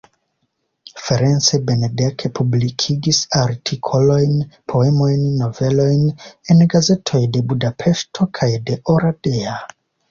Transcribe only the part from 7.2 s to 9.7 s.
de Budapeŝto kaj de Oradea.